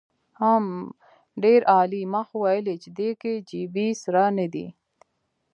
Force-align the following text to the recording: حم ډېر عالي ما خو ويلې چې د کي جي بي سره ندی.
حم 0.39 0.65
ډېر 1.43 1.61
عالي 1.73 2.01
ما 2.13 2.21
خو 2.27 2.37
ويلې 2.43 2.75
چې 2.83 2.89
د 2.97 2.99
کي 3.21 3.33
جي 3.49 3.61
بي 3.73 3.87
سره 4.03 4.21
ندی. 4.37 4.67